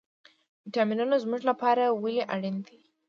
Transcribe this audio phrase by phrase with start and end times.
[0.63, 2.79] ویټامینونه زموږ لپاره ولې اړین دي